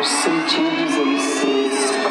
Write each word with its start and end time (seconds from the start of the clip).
os 0.00 0.06
sentidos 0.06 0.96
eles 0.96 1.22
se 1.22 2.07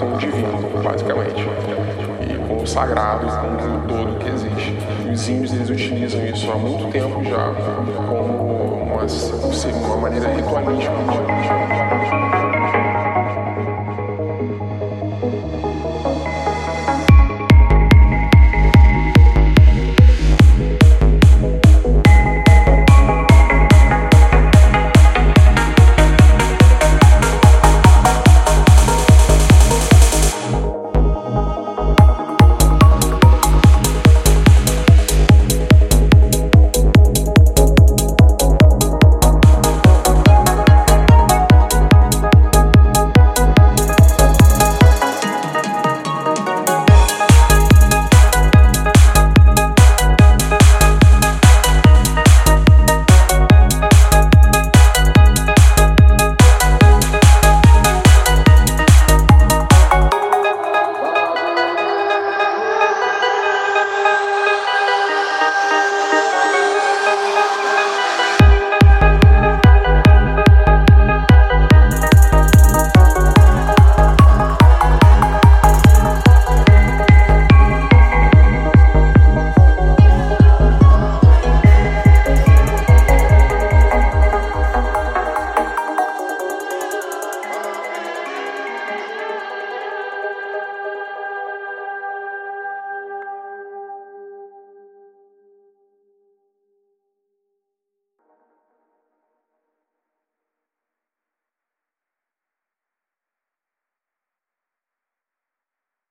com 0.00 0.14
o 0.14 0.18
divino, 0.18 0.82
basicamente, 0.82 1.46
e 2.22 2.48
com 2.48 2.62
o 2.62 2.66
sagrado, 2.66 3.26
com 3.26 3.76
o 3.76 3.80
todo 3.88 4.18
que 4.18 4.28
existe. 4.28 4.76
Os 5.12 5.28
índios 5.28 5.52
eles 5.52 5.70
utilizam 5.70 6.26
isso 6.26 6.50
há 6.50 6.56
muito 6.56 6.90
tempo 6.90 7.22
já 7.24 7.52
como 8.06 8.82
uma, 8.82 9.06
uma 9.86 9.96
maneira 9.96 10.28
ritualística. 10.28 12.29